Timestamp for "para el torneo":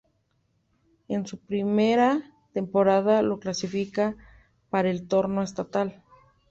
4.71-5.43